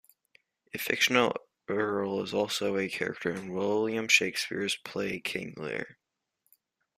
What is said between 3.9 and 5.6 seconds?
Shakespeare's play King